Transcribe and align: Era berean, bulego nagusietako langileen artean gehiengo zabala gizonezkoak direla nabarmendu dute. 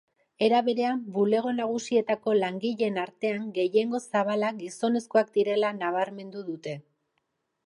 Era 0.45 0.59
berean, 0.67 1.01
bulego 1.17 1.51
nagusietako 1.57 2.33
langileen 2.37 2.97
artean 3.03 3.45
gehiengo 3.59 4.03
zabala 4.09 4.51
gizonezkoak 4.63 5.31
direla 5.41 5.73
nabarmendu 5.85 6.45
dute. 6.53 6.77